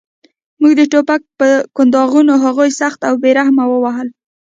موږ 0.59 0.73
د 0.79 0.81
ټوپک 0.91 1.21
په 1.39 1.49
کنداغونو 1.75 2.33
هغوی 2.45 2.69
سخت 2.81 2.99
او 3.09 3.13
بې 3.21 3.31
رحمه 3.39 3.65
ووهل 3.69 4.07